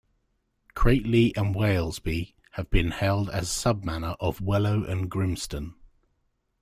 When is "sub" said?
3.51-3.83